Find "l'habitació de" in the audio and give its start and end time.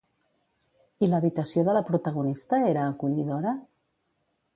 1.11-1.75